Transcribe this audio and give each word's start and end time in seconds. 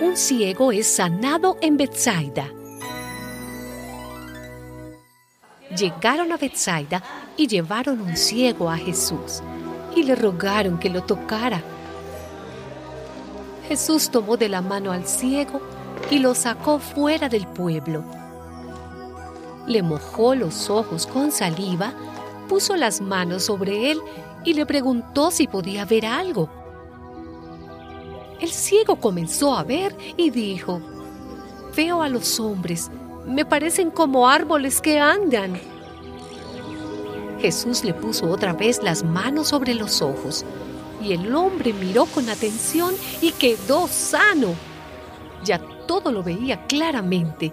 Un 0.00 0.16
ciego 0.16 0.72
es 0.72 0.86
sanado 0.86 1.56
en 1.60 1.76
Bethsaida. 1.76 2.48
Llegaron 5.76 6.32
a 6.32 6.36
Bethsaida 6.36 7.02
y 7.36 7.46
llevaron 7.46 8.00
un 8.00 8.16
ciego 8.16 8.70
a 8.70 8.76
Jesús 8.76 9.42
y 9.94 10.02
le 10.04 10.14
rogaron 10.14 10.78
que 10.78 10.90
lo 10.90 11.02
tocara. 11.02 11.62
Jesús 13.68 14.10
tomó 14.10 14.36
de 14.36 14.48
la 14.48 14.62
mano 14.62 14.92
al 14.92 15.06
ciego 15.06 15.60
y 16.10 16.18
lo 16.18 16.34
sacó 16.34 16.78
fuera 16.78 17.28
del 17.28 17.46
pueblo 17.46 18.25
le 19.66 19.82
mojó 19.82 20.34
los 20.34 20.70
ojos 20.70 21.06
con 21.06 21.32
saliva, 21.32 21.92
puso 22.48 22.76
las 22.76 23.00
manos 23.00 23.44
sobre 23.44 23.90
él 23.90 24.00
y 24.44 24.54
le 24.54 24.64
preguntó 24.66 25.30
si 25.30 25.46
podía 25.48 25.84
ver 25.84 26.06
algo. 26.06 26.48
El 28.40 28.50
ciego 28.50 28.96
comenzó 28.96 29.56
a 29.56 29.64
ver 29.64 29.96
y 30.16 30.30
dijo, 30.30 30.80
Veo 31.76 32.02
a 32.02 32.08
los 32.08 32.38
hombres, 32.38 32.90
me 33.26 33.44
parecen 33.44 33.90
como 33.90 34.28
árboles 34.28 34.80
que 34.80 34.98
andan. 35.00 35.58
Jesús 37.40 37.84
le 37.84 37.92
puso 37.92 38.30
otra 38.30 38.52
vez 38.52 38.82
las 38.82 39.02
manos 39.02 39.48
sobre 39.48 39.74
los 39.74 40.00
ojos 40.00 40.44
y 41.02 41.12
el 41.12 41.34
hombre 41.34 41.72
miró 41.72 42.06
con 42.06 42.28
atención 42.28 42.94
y 43.20 43.32
quedó 43.32 43.86
sano. 43.88 44.54
Ya 45.44 45.60
todo 45.86 46.10
lo 46.10 46.22
veía 46.22 46.66
claramente. 46.66 47.52